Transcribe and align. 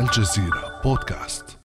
الجزيرة 0.00 0.80
بودكاست 0.84 1.58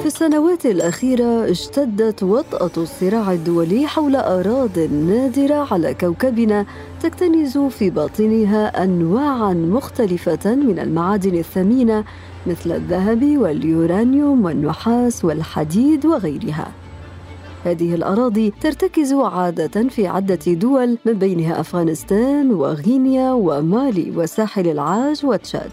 في 0.00 0.06
السنوات 0.06 0.66
الأخيرة 0.66 1.50
اشتدت 1.50 2.22
وطأة 2.22 2.70
الصراع 2.76 3.32
الدولي 3.32 3.86
حول 3.86 4.16
أراضٍ 4.16 4.78
نادرة 4.78 5.72
على 5.72 5.94
كوكبنا 5.94 6.66
تكتنز 7.00 7.58
في 7.58 7.90
باطنها 7.90 8.84
أنواعاً 8.84 9.54
مختلفة 9.54 10.54
من 10.54 10.78
المعادن 10.78 11.38
الثمينة 11.38 12.04
مثل 12.46 12.72
الذهب 12.72 13.38
واليورانيوم 13.38 14.44
والنحاس 14.44 15.24
والحديد 15.24 16.06
وغيرها. 16.06 16.72
هذه 17.64 17.94
الأراضي 17.94 18.52
ترتكز 18.60 19.12
عادة 19.12 19.88
في 19.88 20.06
عدة 20.06 20.52
دول 20.52 20.98
من 21.04 21.12
بينها 21.12 21.60
أفغانستان 21.60 22.50
وغينيا 22.50 23.32
ومالي 23.32 24.12
وساحل 24.16 24.68
العاج 24.68 25.26
وتشاد. 25.26 25.70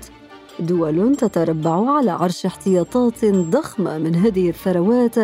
دول 0.59 1.15
تتربع 1.15 1.91
على 1.97 2.11
عرش 2.11 2.45
احتياطات 2.45 3.25
ضخمة 3.25 3.97
من 3.97 4.15
هذه 4.15 4.49
الثروات 4.49 5.15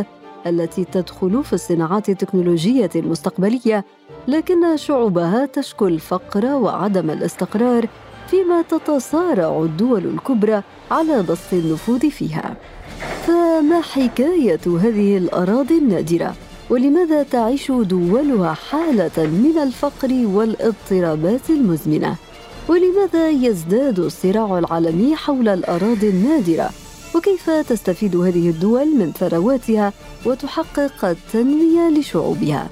التي 0.47 0.85
تدخل 0.85 1.43
في 1.43 1.53
الصناعات 1.53 2.09
التكنولوجية 2.09 2.89
المستقبلية، 2.95 3.85
لكن 4.27 4.77
شعوبها 4.77 5.45
تشكو 5.45 5.87
الفقر 5.87 6.45
وعدم 6.45 7.09
الاستقرار 7.09 7.87
فيما 8.27 8.61
تتصارع 8.61 9.63
الدول 9.63 10.05
الكبرى 10.05 10.63
على 10.91 11.23
بسط 11.23 11.53
النفوذ 11.53 12.09
فيها. 12.09 12.57
فما 13.25 13.81
حكاية 13.81 14.59
هذه 14.67 15.17
الأراضي 15.17 15.77
النادرة؟ 15.77 16.35
ولماذا 16.71 17.23
تعيش 17.23 17.71
دولها 17.71 18.53
حالة 18.53 19.17
من 19.17 19.57
الفقر 19.57 20.25
والاضطرابات 20.25 21.49
المزمنة؟ 21.49 22.15
ولماذا 22.69 23.29
يزداد 23.29 23.99
الصراع 23.99 24.59
العالمي 24.59 25.15
حول 25.15 25.49
الأراضي 25.49 26.09
النادرة؟ 26.09 26.69
وكيف 27.15 27.49
تستفيد 27.49 28.15
هذه 28.15 28.49
الدول 28.49 28.95
من 28.97 29.11
ثرواتها 29.11 29.93
وتحقق 30.25 31.05
التنمية 31.05 31.89
لشعوبها؟ 31.89 32.69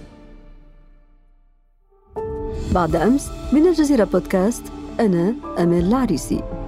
بعد 2.74 2.96
أمس 2.96 3.30
من 3.54 3.68
الجزيرة 3.68 4.04
بودكاست 4.04 4.64
أنا 5.00 5.36
أمل 5.60 5.84
العريسي 5.88 6.59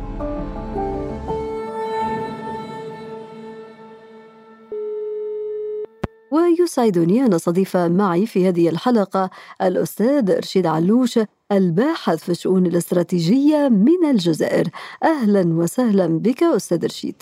ويسعدني 6.61 7.25
أن 7.25 7.33
أستضيف 7.33 7.77
معي 7.77 8.25
في 8.25 8.49
هذه 8.49 8.69
الحلقة 8.69 9.29
الأستاذ 9.61 10.37
رشيد 10.37 10.65
علوش 10.65 11.19
الباحث 11.51 12.23
في 12.23 12.29
الشؤون 12.29 12.65
الاستراتيجية 12.65 13.69
من 13.69 14.09
الجزائر. 14.09 14.67
أهلا 15.03 15.41
وسهلا 15.55 16.07
بك 16.07 16.43
أستاذ 16.43 16.85
رشيد. 16.85 17.15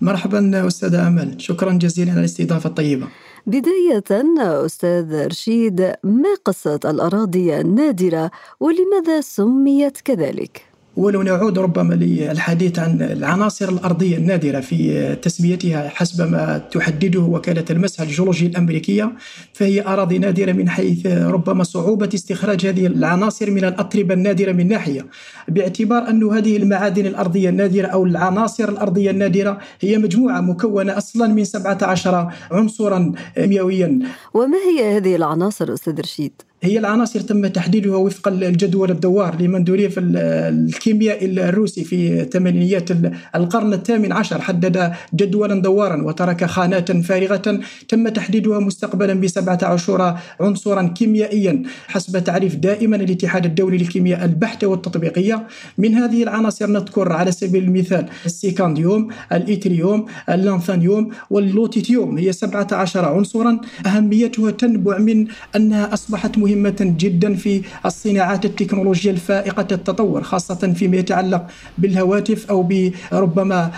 مرحبا 0.00 0.66
أستاذة 0.66 1.08
أمل. 1.08 1.34
شكرا 1.38 1.72
جزيلا 1.72 2.10
على 2.10 2.20
الاستضافة 2.20 2.68
الطيبة. 2.68 3.08
بداية 3.46 4.04
أستاذ 4.38 5.26
رشيد 5.26 5.80
ما 6.04 6.34
قصة 6.44 6.80
الأراضي 6.84 7.60
النادرة 7.60 8.30
ولماذا 8.60 9.20
سميت 9.20 10.00
كذلك؟ 10.00 10.71
ولو 10.96 11.22
نعود 11.22 11.58
ربما 11.58 11.94
للحديث 11.94 12.78
عن 12.78 13.02
العناصر 13.02 13.68
الأرضية 13.68 14.16
النادرة 14.16 14.60
في 14.60 15.14
تسميتها 15.22 15.88
حسب 15.88 16.30
ما 16.30 16.58
تحدده 16.58 17.20
وكالة 17.20 17.64
المسح 17.70 18.00
الجيولوجي 18.00 18.46
الأمريكية 18.46 19.12
فهي 19.52 19.86
أراضي 19.86 20.18
نادرة 20.18 20.52
من 20.52 20.68
حيث 20.68 21.06
ربما 21.06 21.64
صعوبة 21.64 22.08
استخراج 22.14 22.66
هذه 22.66 22.86
العناصر 22.86 23.50
من 23.50 23.64
الأتربة 23.64 24.14
النادرة 24.14 24.52
من 24.52 24.68
ناحية 24.68 25.06
باعتبار 25.48 26.08
أن 26.08 26.24
هذه 26.24 26.56
المعادن 26.56 27.06
الأرضية 27.06 27.48
النادرة 27.48 27.86
أو 27.86 28.04
العناصر 28.04 28.68
الأرضية 28.68 29.10
النادرة 29.10 29.58
هي 29.80 29.98
مجموعة 29.98 30.40
مكونة 30.40 30.98
أصلا 30.98 31.26
من 31.26 31.44
17 31.44 32.32
عنصرا 32.50 33.12
كيميائيا 33.34 33.98
وما 34.34 34.58
هي 34.58 34.96
هذه 34.96 35.16
العناصر 35.16 35.74
أستاذ 35.74 36.00
رشيد؟ 36.00 36.32
هي 36.64 36.78
العناصر 36.78 37.20
تم 37.20 37.46
تحديدها 37.46 37.96
وفق 37.96 38.28
الجدول 38.28 38.90
الدوار 38.90 39.42
لمندوليف 39.42 39.94
الكيمياء 39.98 41.24
الروسي 41.24 41.84
في 41.84 42.24
ثمانينيات 42.24 42.88
القرن 43.34 43.72
الثامن 43.72 44.12
عشر. 44.12 44.40
حدد 44.40 44.92
جدولا 45.14 45.62
دوارا 45.62 46.02
وترك 46.02 46.44
خانات 46.44 46.92
فارغة. 46.92 47.60
تم 47.88 48.08
تحديدها 48.08 48.58
مستقبلا 48.58 49.14
بسبعة 49.14 49.58
عشر 49.62 50.16
عنصرا 50.40 50.82
كيميائيا. 50.82 51.62
حسب 51.86 52.24
تعريف 52.24 52.56
دائما 52.56 52.96
الاتحاد 52.96 53.44
الدولي 53.44 53.78
للكيمياء 53.78 54.24
البحتة 54.24 54.66
والتطبيقية 54.66 55.46
من 55.78 55.94
هذه 55.94 56.22
العناصر 56.22 56.66
نذكر 56.70 57.12
على 57.12 57.32
سبيل 57.32 57.64
المثال 57.64 58.06
السكانديوم 58.26 59.08
الإيتريوم 59.32 60.06
اللانثانيوم 60.28 61.08
واللوتيتيوم. 61.30 62.18
هي 62.18 62.32
17 62.32 63.04
عنصرا. 63.04 63.60
أهميتها 63.86 64.50
تنبع 64.50 64.98
من 64.98 65.26
أنها 65.56 65.94
أصبحت 65.94 66.38
مهمة 66.38 66.51
مهمة 66.54 66.94
جدا 66.98 67.34
في 67.34 67.62
الصناعات 67.86 68.44
التكنولوجيا 68.44 69.12
الفائقة 69.12 69.66
التطور 69.72 70.22
خاصة 70.22 70.72
فيما 70.76 70.96
يتعلق 70.96 71.46
بالهواتف 71.78 72.50
أو 72.50 72.62
بربما 72.62 73.70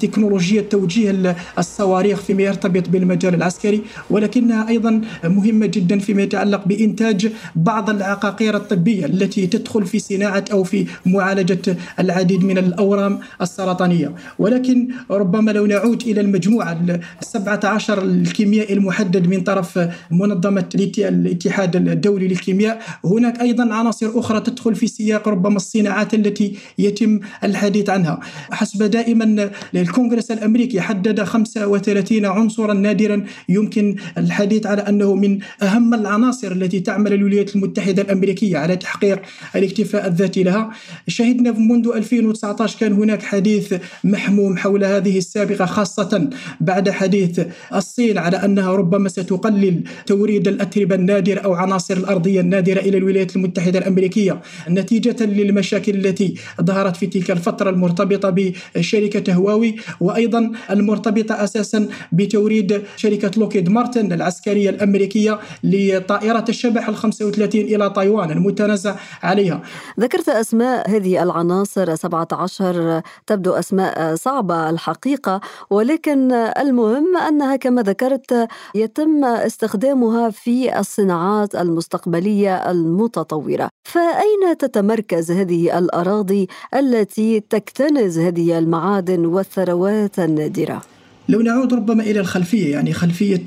تكنولوجيا 0.00 0.62
توجيه 0.62 1.36
الصواريخ 1.58 2.20
فيما 2.20 2.42
يرتبط 2.42 2.88
بالمجال 2.88 3.34
العسكري. 3.34 3.82
ولكنها 4.10 4.68
أيضا 4.68 5.00
مهمة 5.24 5.66
جدا 5.66 5.98
فيما 5.98 6.22
يتعلق 6.22 6.68
بإنتاج 6.68 7.32
بعض 7.56 7.90
العقاقير 7.90 8.56
الطبية 8.56 9.06
التي 9.06 9.46
تدخل 9.46 9.86
في 9.86 9.98
صناعة 9.98 10.44
أو 10.52 10.64
في 10.64 10.86
معالجة 11.06 11.76
العديد 12.00 12.44
من 12.44 12.58
الأورام 12.58 13.18
السرطانية. 13.42 14.12
ولكن 14.38 14.88
ربما 15.10 15.50
لو 15.50 15.66
نعود 15.66 16.02
إلى 16.02 16.20
المجموعة 16.20 16.78
السبعة 17.22 17.60
عشر 17.64 18.02
الكيميائي 18.02 18.74
المحدد 18.74 19.28
من 19.28 19.40
طرف 19.40 19.88
منظمة 20.10 20.68
الاتحاد 20.74 21.76
الدولي 21.76 22.17
الدولي 22.18 22.34
للكيمياء. 22.34 22.82
هناك 23.04 23.40
أيضا 23.40 23.74
عناصر 23.74 24.10
أخرى 24.14 24.40
تدخل 24.40 24.74
في 24.74 24.86
سياق 24.86 25.28
ربما 25.28 25.56
الصناعات 25.56 26.14
التي 26.14 26.56
يتم 26.78 27.20
الحديث 27.44 27.90
عنها. 27.90 28.20
حسب 28.50 28.82
دائما 28.82 29.50
الكونغرس 29.74 30.30
الأمريكي 30.30 30.80
حدد 30.80 31.22
35 31.22 32.24
عنصرا 32.26 32.74
نادرا. 32.74 33.24
يمكن 33.48 33.96
الحديث 34.18 34.66
على 34.66 34.82
أنه 34.82 35.14
من 35.14 35.38
أهم 35.62 35.94
العناصر 35.94 36.52
التي 36.52 36.80
تعمل 36.80 37.12
الولايات 37.12 37.56
المتحدة 37.56 38.02
الأمريكية 38.02 38.58
على 38.58 38.76
تحقيق 38.76 39.22
الاكتفاء 39.56 40.06
الذاتي 40.06 40.42
لها. 40.42 40.70
شهدنا 41.08 41.52
منذ 41.52 41.88
2019 41.94 42.78
كان 42.78 42.92
هناك 42.92 43.22
حديث 43.22 43.74
محموم 44.04 44.56
حول 44.56 44.84
هذه 44.84 45.18
السابقة 45.18 45.66
خاصة 45.66 46.30
بعد 46.60 46.90
حديث 46.90 47.40
الصين 47.74 48.18
على 48.18 48.36
أنها 48.36 48.72
ربما 48.72 49.08
ستقلل 49.08 49.82
توريد 50.06 50.48
الأتربة 50.48 50.94
النادرة 50.94 51.40
أو 51.40 51.54
عناصر 51.54 51.96
الأرضية 52.08 52.40
النادرة 52.40 52.80
إلى 52.80 52.98
الولايات 52.98 53.36
المتحدة 53.36 53.78
الأمريكية. 53.78 54.40
نتيجة 54.68 55.24
للمشاكل 55.24 55.94
التي 55.94 56.34
ظهرت 56.62 56.96
في 56.96 57.06
تلك 57.06 57.30
الفترة 57.30 57.70
المرتبطة 57.70 58.34
بشركة 58.76 59.32
هواوي 59.34 59.76
وأيضا 60.00 60.52
المرتبطة 60.70 61.44
أساسا 61.44 61.88
بتوريد 62.12 62.82
شركة 62.96 63.30
لوكيد 63.36 63.68
مارتن 63.68 64.12
العسكرية 64.12 64.70
الأمريكية 64.70 65.38
لطائرة 65.64 66.44
الشبح 66.48 66.88
ال 66.88 66.96
35 66.96 67.60
إلى 67.60 67.92
تايوان 67.94 68.30
المتنازع 68.30 68.96
عليها. 69.22 69.62
ذكرت 70.00 70.28
أسماء 70.28 70.90
هذه 70.90 71.22
العناصر 71.22 71.94
17 71.94 73.02
تبدو 73.26 73.52
أسماء 73.52 74.14
صعبة 74.14 74.70
الحقيقة 74.70 75.40
ولكن 75.70 76.32
المهم 76.32 77.16
أنها 77.16 77.56
كما 77.56 77.82
ذكرت 77.82 78.48
يتم 78.74 79.24
استخدامها 79.24 80.30
في 80.30 80.78
الصناعات 80.78 81.54
المستقبلية 81.54 81.97
المستقبلية 81.98 82.70
المتطورة. 82.70 83.68
فأين 83.84 84.56
تتمركز 84.58 85.30
هذه 85.30 85.78
الأراضي 85.78 86.48
التي 86.74 87.40
تكتنز 87.40 88.18
هذه 88.18 88.58
المعادن 88.58 89.26
والثروات 89.26 90.18
النادرة؟ 90.18 90.82
لو 91.28 91.40
نعود 91.40 91.74
ربما 91.74 92.02
إلى 92.02 92.20
الخلفية 92.20 92.72
يعني 92.72 92.92
خلفية 92.92 93.44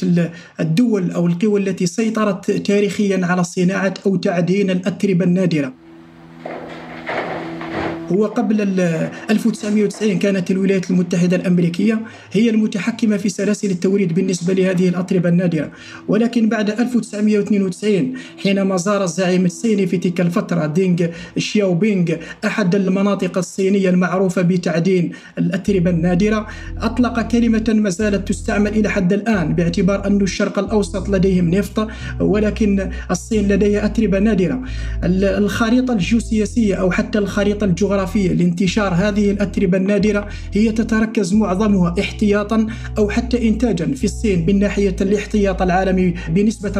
الدول 0.59 1.12
أو 1.12 1.27
القوى 1.27 1.59
التي 1.59 1.86
سيطرت 1.86 2.51
تاريخيا 2.51 3.25
على 3.25 3.44
صناعة 3.44 3.94
أو 4.06 4.15
تعدين 4.15 4.69
الاتربه 4.69 5.25
النادرة. 5.25 5.74
هو 8.12 8.25
قبل 8.25 8.62
1990 9.30 10.19
كانت 10.19 10.52
الولايات 10.52 10.92
المتحدة 10.92 11.38
الأمريكية 11.38 12.00
هي 12.31 12.50
المتحكمة 12.50 13.18
في 13.18 13.30
سلاسل 13.30 13.72
التوريد 13.72 14.13
بالنسبة 14.13 14.54
لهذه 14.54 14.90
الأطربة 14.90 15.30
النادرة. 15.30 15.72
ولكن 16.08 16.50
بعد 16.50 16.69
1992 16.69 18.13
حينما 18.44 18.78
زار 18.78 19.04
الزعيم 19.04 19.46
الصيني 19.46 19.88
في 19.88 19.98
تلك 19.98 20.22
الفترة 20.22 20.66
دينغ 20.66 21.08
شياو 21.38 21.74
بينغ 21.75 22.16
أحد 22.46 22.75
المناطق 22.75 23.38
الصينية 23.38 23.90
المعروفة 23.90 24.42
بتعدين 24.42 25.12
الأتربة 25.38 25.90
النادرة 25.90 26.48
أطلق 26.78 27.22
كلمة 27.22 27.66
ما 27.68 27.90
زالت 27.90 28.28
تستعمل 28.28 28.72
إلى 28.72 28.90
حد 28.90 29.13
الآن 29.13 29.56
باعتبار 29.56 30.08
أن 30.08 30.22
الشرق 30.22 30.60
الأوسط 30.60 31.10
لديهم 31.10 31.50
نفط 31.50 31.88
ولكن 32.19 32.92
الصين 33.12 33.48
لديها 33.48 33.86
أتربة 33.86 34.19
نادرة. 34.19 34.62
الخريطة 35.04 35.94
الجيوسياسية 35.94 36.75
أو 36.75 36.92
حتى 36.92 37.19
الخريطة 37.19 37.66
الجغرافية 37.66 38.00
لانتشار 38.15 38.94
هذه 38.94 39.31
الأتربة 39.31 39.77
النادرة 39.77 40.27
هي 40.53 40.71
تتركز 40.71 41.33
معظمها 41.33 41.95
احتياطا 42.00 42.68
أو 42.98 43.09
حتى 43.09 43.50
إنتاجا 43.50 43.86
في 43.86 44.03
الصين 44.03 44.45
من 44.45 44.59
ناحية 44.59 44.95
الاحتياط 45.01 45.62
العالمي 45.62 46.13
بنسبة 46.30 46.71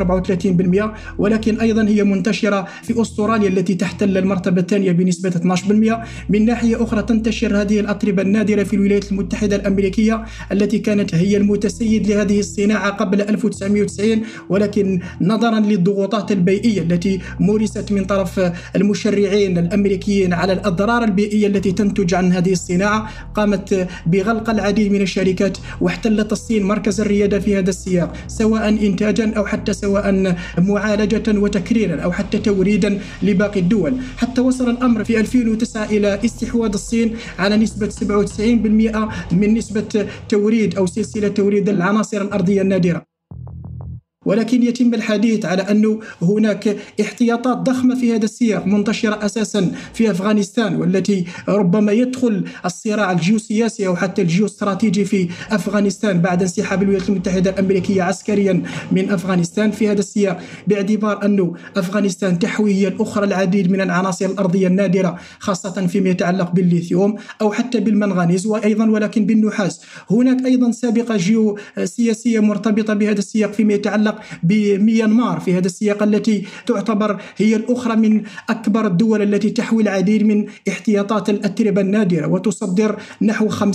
34% 1.16 1.18
ولكن 1.18 1.60
أيضا 1.60 1.88
هي 1.88 2.04
منتشرة 2.04 2.68
في 2.84 3.02
أستراليا 3.02 3.50
التي 3.50 3.76
تحتل 3.76 4.18
المرتبة 4.18 4.62
الثانية 4.62 4.92
بنسبة 4.92 5.56
12% 5.56 6.30
من 6.30 6.46
ناحية 6.46 6.84
أخرى 6.84 7.04
تنتشر 7.04 7.62
هذه 7.62 7.80
الأتربة 7.80 8.22
النادرة 8.22 8.64
في 8.64 8.76
الولايات 8.76 9.12
المتحدة 9.12 9.56
الأمريكية 9.56 10.26
التي 10.52 10.80
كانت 10.80 11.16
هي 11.16 11.38
المتسيد 11.38 12.08
لهذه 12.08 12.40
الصناعة 12.40 12.90
قبل 12.90 13.22
1990 13.22 14.22
ولكن 14.50 15.00
نظرا 15.22 15.60
للضغوطات 15.60 16.32
البيئية 16.32 16.82
التي 16.82 17.20
مورست 17.40 17.92
من 17.92 18.06
طرف 18.06 18.52
المشرعين 18.76 19.58
الأمريكيين 19.58 20.34
على 20.34 20.54
الأضرار 20.54 21.04
البيئية 21.12 21.48
التي 21.48 21.72
تنتج 21.72 22.14
عن 22.14 22.34
هذه 22.34 22.52
الصناعة 22.52 23.10
قامت 23.36 23.88
بغلق 24.06 24.50
العديد 24.50 24.92
من 24.92 25.02
الشركات 25.02 25.58
واحتلت 25.82 26.32
الصين 26.32 26.64
مركز 26.64 27.02
الريادة 27.02 27.40
في 27.40 27.58
هذا 27.58 27.70
السياق 27.70 28.10
سواء 28.28 28.70
إنتاجا 28.70 29.34
أو 29.38 29.46
حتى 29.46 29.74
سواء 29.74 30.36
معالجة 30.58 31.28
وتكريرا 31.44 32.02
أو 32.02 32.12
حتى 32.12 32.38
توريدا 32.38 33.00
لباقي 33.24 33.60
الدول. 33.60 33.94
حتى 34.18 34.42
وصل 34.42 34.70
الأمر 34.70 35.04
في 35.04 35.20
2009 35.20 35.86
إلى 35.86 36.20
استحواذ 36.26 36.74
الصين 36.74 37.16
على 37.40 37.58
نسبة 37.58 37.90
97% 37.90 39.34
من 39.34 39.54
نسبة 39.54 40.08
توريد 40.30 40.76
أو 40.78 40.86
سلسلة 40.86 41.28
توريد 41.28 41.70
العناصر 41.70 42.22
الأرضية 42.22 42.62
النادرة. 42.62 43.11
ولكن 44.26 44.64
يتم 44.64 44.94
الحديث 44.94 45.46
على 45.46 45.62
أنه 45.62 46.00
هناك 46.22 46.78
احتياطات 47.02 47.58
ضخمة 47.58 47.96
في 47.96 48.16
هذا 48.16 48.26
السياق 48.26 48.66
منتشرة 48.66 49.26
أساسا 49.26 49.72
في 49.94 50.12
أفغانستان 50.12 50.76
والتي 50.76 51.26
ربما 51.50 51.92
يدخل 51.92 52.44
الصراع 52.66 53.12
الجيوسياسي 53.12 53.88
أو 53.88 53.96
حتى 53.96 54.22
الجيوستراتيجي 54.22 55.06
في 55.06 55.30
أفغانستان 55.52 56.22
بعد 56.22 56.42
انسحاب 56.42 56.84
الولايات 56.84 57.10
المتحدة 57.10 57.50
الأمريكية 57.52 58.04
عسكريا 58.04 58.64
من 58.92 59.10
أفغانستان 59.10 59.72
في 59.72 59.92
هذا 59.92 60.00
السياق 60.00 60.40
باعتبار 60.68 61.26
أنه 61.26 61.54
أفغانستان 61.78 62.40
تحوي 62.40 62.74
هي 62.74 62.88
الأخرى 62.88 63.26
العديد 63.26 63.72
من 63.72 63.82
العناصر 63.82 64.26
الأرضية 64.26 64.68
النادرة 64.68 65.20
خاصة 65.40 65.88
فيما 65.88 66.10
يتعلق 66.10 66.52
بالليثيوم 66.52 67.16
أو 67.42 67.52
حتى 67.52 67.80
بالمنغنيز 67.80 68.46
وأيضا 68.46 68.90
ولكن 68.90 69.26
بالنحاس. 69.26 69.82
هناك 70.12 70.46
أيضا 70.46 70.72
سابقة 70.72 71.18
جيوسياسية 71.18 72.40
مرتبطة 72.40 72.94
بهذا 72.94 73.20
السياق 73.20 73.52
فيما 73.52 73.74
يتعلق 73.74 74.11
تتعلق 74.12 74.22
بميانمار 74.44 75.40
في 75.40 75.58
هذا 75.58 75.66
السياق 75.66 76.04
التي 76.04 76.44
تعتبر 76.66 77.22
هي 77.38 77.56
الأخرى 77.56 77.96
من 77.96 78.24
أكبر 78.50 78.88
الدول 78.88 79.22
التي 79.22 79.50
تحوي 79.50 79.84
العديد 79.84 80.24
من 80.24 80.46
احتياطات 80.68 81.30
الأتربة 81.30 81.82
النادرة 81.82 82.28
وتصدر 82.28 82.96
نحو 83.22 83.50
50% 83.50 83.66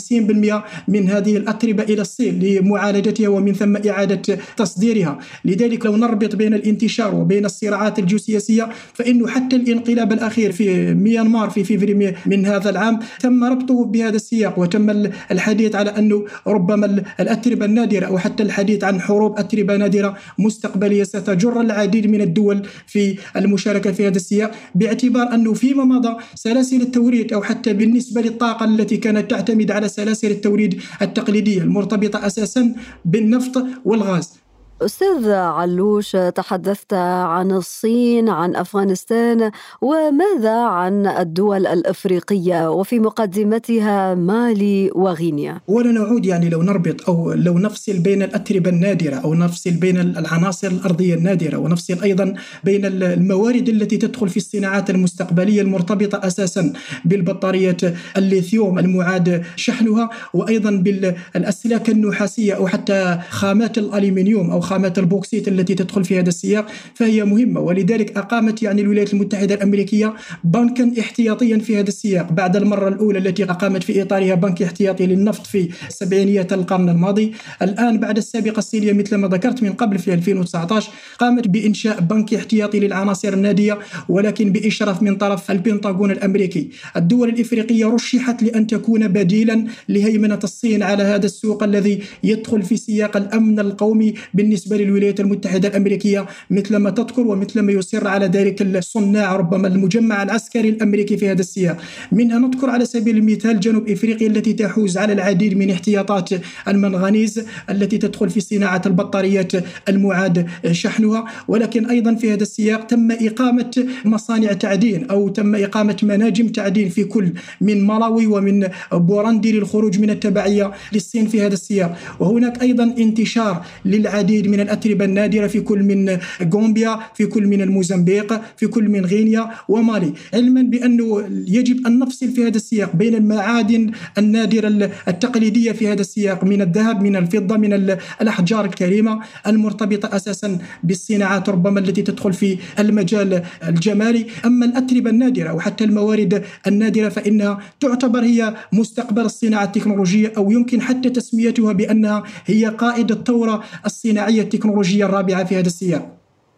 من 0.89 1.11
هذه 1.11 1.37
الأتربة 1.37 1.83
إلى 1.83 2.03
الصين 2.03 2.39
لمعالجتها 2.39 3.29
ومن 3.29 3.53
ثم 3.53 3.77
إعادة 3.89 4.39
تصديرها. 4.57 5.19
لذلك 5.45 5.87
لو 5.87 5.97
نربط 5.97 6.37
بين 6.37 6.55
الانتشار 6.55 7.15
وبين 7.15 7.45
الصراعات 7.45 7.99
الجيوسياسية 7.99 8.69
فإنه 8.95 9.27
حتى 9.29 9.57
الانقلاب 9.57 10.13
الأخير 10.13 10.53
في 10.53 10.95
ميانمار 10.95 11.51
في 11.51 11.65
فيفري 11.65 12.15
من 12.27 12.47
هذا 12.47 12.71
العام 12.71 12.99
تم 13.21 13.45
ربطه 13.45 13.85
بهذا 13.85 14.17
السياق 14.17 14.59
وتم 14.59 15.11
الحديث 15.31 15.75
على 15.75 15.91
أنه 15.91 16.25
ربما 16.47 17.05
الأتربة 17.21 17.65
النادرة 17.65 18.07
أو 18.07 18.19
حتى 18.19 18.43
الحديث 18.43 18.85
عن 18.85 19.01
حروب 19.01 19.39
أتربة 19.39 19.77
نادرة 19.77 20.17
مستقبلية 20.39 21.05
ستجر 21.05 21.61
العديد 21.61 22.07
من 22.07 22.21
الدول 22.21 22.67
في 22.87 23.19
المشاركة 23.37 23.93
في 23.93 24.07
هذا 24.07 24.17
السياق 24.17 24.51
باعتبار 24.75 25.35
أنه 25.35 25.55
فيما 25.55 25.85
مضى 25.85 26.17
سلاسل 26.35 26.81
التوريد 26.81 27.33
أو 27.33 27.43
حتى 27.43 27.73
بالنسبة 27.73 28.21
للطاقة 28.21 28.65
التي 28.65 28.97
كانت 28.97 29.31
تعتمد 29.31 29.71
على 29.71 29.89
سلاسل 29.89 30.31
التوريد 30.31 30.81
التقليدية 31.03 31.63
المرتبطة 31.63 32.27
أساسا 32.27 32.75
بالنفط 33.05 33.65
والغاز. 33.85 34.46
أستاذ 34.83 35.31
علوش 35.31 36.17
تحدثت 36.35 36.95
عن 36.95 37.51
الصين 37.51 38.29
عن 38.29 38.57
أفغانستان 38.57 39.51
وماذا 39.81 40.57
عن 40.57 41.07
الدول 41.07 41.67
الأفريقية؟ 41.67 42.71
وفي 42.71 42.99
مقدمتها 42.99 44.15
مالي 44.15 44.91
وغينيا. 44.95 45.61
ولا 45.69 45.93
نعود 45.93 46.27
يعني 46.27 46.49
لو 46.49 46.63
نربط 46.63 47.09
أو 47.09 47.33
لو 47.33 47.59
نفصل 47.59 47.99
بين 47.99 48.23
الأتربة 48.23 48.71
النادرة 48.71 49.15
أو 49.15 49.35
نفصل 49.35 49.71
بين 49.71 49.97
العناصر 50.01 50.69
الأرضية 50.69 51.15
النادرة 51.15 51.57
ونفصل 51.57 52.03
أيضا 52.03 52.35
بين 52.65 52.87
الموارد 52.87 53.69
التي 53.69 53.97
تدخل 53.97 54.29
في 54.29 54.37
الصناعات 54.37 54.91
المستقبلية 54.91 55.63
المرتبطة 55.63 56.27
أساسا 56.27 56.73
بالبطاريات 57.05 57.81
الليثيوم 58.17 58.79
المعاد 58.79 59.45
شحنها 59.57 60.11
وأيضا 60.35 60.71
بالأسلاك 60.71 61.91
النحاسية 61.91 62.55
أو 62.55 62.67
حتى 62.67 63.19
خامات 63.31 63.79
الألمنيوم 63.79 64.51
أو 64.51 64.66
خامات 64.67 64.99
البوكسيت 64.99 65.49
التي 65.49 65.75
تدخل 65.75 66.05
في 66.05 66.19
هذا 66.19 66.29
السياق 66.29 66.67
فهي 66.95 67.25
مهمة. 67.25 67.61
ولذلك 67.61 68.17
أقامت 68.17 68.63
يعني 68.63 68.81
الولايات 68.83 69.13
المتحدة 69.13 69.55
الأمريكية 69.55 70.15
بنكا 70.45 71.01
احتياطيا 71.01 71.59
في 71.59 71.81
هذا 71.81 71.89
السياق. 71.89 72.33
بعد 72.33 72.57
المرة 72.57 72.89
الأولى 72.89 73.19
التي 73.19 73.45
أقامت 73.45 73.83
في 73.83 74.03
إطارها 74.03 74.35
بنك 74.35 74.63
احتياطي 74.63 75.07
للنفط 75.07 75.47
في 75.47 75.69
سبعينيات 75.89 76.53
القرن 76.53 76.89
الماضي 76.89 77.33
الآن 77.63 78.01
بعد 78.01 78.17
السابقة 78.17 78.59
الصينية 78.59 78.93
مثل 78.93 79.17
ما 79.17 79.29
ذكرت 79.29 79.63
من 79.63 79.73
قبل 79.73 79.99
في 79.99 80.15
2019 80.15 80.91
قامت 81.19 81.49
بإنشاء 81.49 82.01
بنك 82.01 82.35
احتياطي 82.35 82.81
للعناصر 82.81 83.33
النادية 83.33 83.79
ولكن 84.09 84.53
بإشراف 84.53 85.03
من 85.03 85.17
طرف 85.17 85.51
البنطاغون 85.51 86.11
الأمريكي. 86.11 86.71
الدول 86.97 87.29
الإفريقية 87.29 87.87
رشحت 87.87 88.43
لأن 88.43 88.67
تكون 88.67 89.09
بديلا 89.09 89.65
لهيمنة 89.89 90.39
الصين 90.45 90.83
على 90.83 91.03
هذا 91.03 91.27
السوق 91.27 91.63
الذي 91.63 92.03
يدخل 92.25 92.63
في 92.63 92.77
سياق 92.77 93.17
الأمن 93.17 93.61
القومي 93.61 94.15
بالنسبة 94.35 94.56
بالنسبة 94.57 94.77
للولايات 94.77 95.21
المتحدة 95.21 95.69
الأمريكية 95.69 96.27
مثل 96.51 96.77
ما 96.77 96.91
تذكر 96.91 97.21
ومثل 97.21 97.61
ما 97.61 97.73
يصر 97.73 98.09
على 98.09 98.27
ذلك 98.27 98.63
الصناع 98.63 99.37
ربما 99.37 99.69
المجمع 99.69 100.23
العسكري 100.23 100.69
الأمريكي 100.69 101.17
في 101.17 101.31
هذا 101.31 101.41
السياق. 101.41 101.77
منها 102.13 102.39
نذكر 102.39 102.71
على 102.71 102.85
سبيل 102.85 103.17
المثال 103.17 103.61
جنوب 103.61 103.89
إفريقيا 103.89 104.27
التي 104.27 104.53
تحوز 104.53 104.99
على 104.99 105.13
العديد 105.13 105.57
من 105.59 105.71
احتياطات 105.71 106.31
المنغنيز 106.69 107.45
التي 107.71 107.99
تدخل 107.99 108.31
في 108.31 108.41
صناعة 108.41 108.83
البطاريات 108.87 109.53
المعاد 109.89 110.47
شحنها. 110.73 111.25
ولكن 111.49 111.87
أيضا 111.87 112.15
في 112.15 112.33
هذا 112.33 112.43
السياق 112.43 112.87
تم 112.87 113.11
إقامة 113.11 113.87
مصانع 114.05 114.53
تعدين 114.53 115.11
أو 115.11 115.29
تم 115.29 115.55
إقامة 115.55 115.97
مناجم 116.03 116.49
تعدين 116.49 116.89
في 116.89 117.05
كل 117.05 117.33
من 117.61 117.87
مالاوي 117.87 118.27
ومن 118.27 118.69
بوراندي 118.93 119.53
للخروج 119.53 119.99
من 120.01 120.11
التبعية 120.11 120.73
للصين 120.93 121.27
في 121.27 121.43
هذا 121.43 121.55
السياق. 121.55 121.97
وهناك 122.21 122.63
أيضا 122.63 122.85
انتشار 122.99 123.65
للعديد 123.85 124.46
العديد 124.47 124.51
من 124.51 124.61
الأتربة 124.61 125.05
النادرة 125.05 125.47
في 125.47 125.61
كل 125.61 125.83
من 125.83 126.19
غومبيا 126.55 126.99
في 127.15 127.27
كل 127.27 127.47
من 127.47 127.61
الموزمبيق 127.63 128.41
في 128.57 128.67
كل 128.67 128.89
من 128.89 129.05
غينيا 129.05 129.51
ومالي. 129.69 130.13
علما 130.35 130.63
بأنه 130.63 131.07
يجب 131.49 131.87
أن 131.87 131.99
نفصل 131.99 132.29
في 132.29 132.47
هذا 132.47 132.57
السياق 132.57 132.97
بين 132.97 133.15
المعادن 133.15 133.91
النادرة 134.19 134.91
التقليدية 135.09 135.73
في 135.73 135.89
هذا 135.89 136.01
السياق 136.01 136.45
من 136.45 136.63
الذهب 136.63 137.03
من 137.03 137.17
الفضة 137.17 137.57
من 137.57 137.73
الأحجار 138.21 138.65
الكريمة 138.65 139.21
المرتبطة 139.47 140.17
أساسا 140.17 140.59
بالصناعات 140.85 141.49
ربما 141.49 141.81
التي 141.81 142.03
تدخل 142.03 142.33
في 142.33 142.59
المجال 142.79 143.43
الجمالي. 143.69 144.27
أما 144.45 144.67
الأتربة 144.67 145.11
النادرة 145.11 145.49
أو 145.51 145.61
حتى 145.61 145.85
الموارد 145.85 146.43
النادرة 146.67 147.09
فإنها 147.09 147.59
تعتبر 147.81 148.23
هي 148.25 148.55
مستقبل 148.73 149.23
الصناعة 149.23 149.65
التكنولوجية 149.65 150.33
أو 150.37 150.51
يمكن 150.51 150.81
حتى 150.81 151.11
تسميتها 151.11 151.73
بأنها 151.73 152.23
هي 152.47 152.67
قائد 152.67 153.11
الثورة 153.11 153.65
الصناعية. 153.87 154.36
التكنولوجية 154.43 155.05
الرابعة 155.05 155.45
في 155.45 155.55
هذا 155.57 155.67
السياق. 155.67 156.17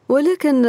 ولكن 0.09 0.63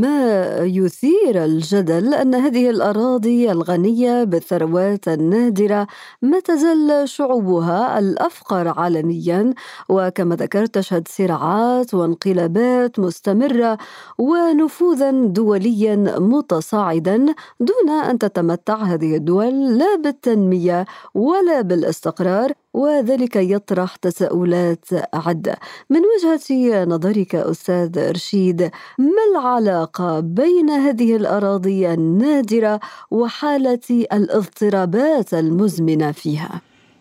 ما 0.00 0.56
يثير 0.58 1.44
الجدل 1.44 2.14
أن 2.14 2.34
هذه 2.34 2.70
الأراضي 2.70 3.52
الغنية 3.52 4.24
بالثروات 4.24 5.08
النادرة 5.08 5.86
ما 6.22 6.40
تزال 6.40 7.08
شعوبها 7.08 7.98
الأفقر 7.98 8.68
عالميا 8.68 9.54
وكما 9.88 10.36
ذكرت 10.36 10.74
تشهد 10.74 11.08
صراعات 11.08 11.94
وانقلابات 11.94 12.98
مستمرة 12.98 13.78
ونفوذا 14.18 15.10
دوليا 15.10 15.96
متصاعدا 16.18 17.26
دون 17.60 17.90
أن 17.90 18.18
تتمتع 18.18 18.76
هذه 18.76 19.16
الدول 19.16 19.78
لا 19.78 19.96
بالتنمية 19.96 20.84
ولا 21.14 21.60
بالاستقرار 21.60 22.52
وذلك 22.74 23.36
يطرح 23.36 23.96
تساؤلات 23.96 24.84
عدة 25.14 25.56
من 25.90 26.00
وجهة 26.00 26.84
نظرك 26.84 27.34
أستاذ 27.34 28.10
رشيد 28.10 28.62
ما 28.98 29.24
العلاقة 29.32 30.20
بين 30.20 30.70
هذه 30.70 31.16
الأراضي 31.16 31.92
النادرة 31.92 32.80
وحالة 33.10 34.06
الاضطرابات 34.12 35.34
المزمنة 35.34 36.12
فيها؟ 36.12 36.60